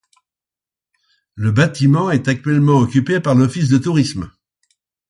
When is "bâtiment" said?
1.51-2.09